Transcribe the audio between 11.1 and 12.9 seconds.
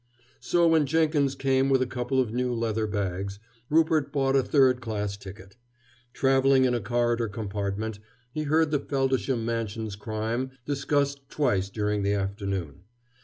twice during the afternoon.